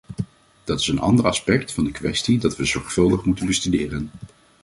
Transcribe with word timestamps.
Dat 0.63 0.79
is 0.79 0.87
een 0.87 0.99
ander 0.99 1.25
aspect 1.25 1.71
van 1.73 1.83
de 1.83 1.91
kwestie 1.91 2.39
dat 2.39 2.55
we 2.57 2.65
zorgvuldig 2.65 3.23
moeten 3.25 3.45
bestuderen. 3.45 4.09